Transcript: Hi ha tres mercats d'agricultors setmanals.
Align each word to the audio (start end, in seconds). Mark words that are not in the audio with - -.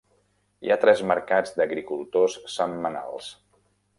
Hi 0.67 0.71
ha 0.71 0.77
tres 0.85 1.03
mercats 1.11 1.53
d'agricultors 1.59 2.39
setmanals. 2.57 3.31